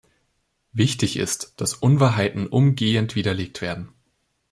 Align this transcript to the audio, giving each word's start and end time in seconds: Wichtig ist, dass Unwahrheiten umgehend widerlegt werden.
Wichtig 0.73 1.15
ist, 1.15 1.53
dass 1.61 1.75
Unwahrheiten 1.75 2.47
umgehend 2.47 3.15
widerlegt 3.15 3.61
werden. 3.61 3.93